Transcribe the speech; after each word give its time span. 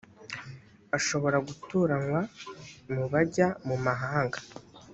ashobora 0.97 1.37
gutoranywa 1.47 2.21
mu 2.93 3.03
bajya 3.11 3.47
mu 3.67 3.75
mahanga 3.85 4.37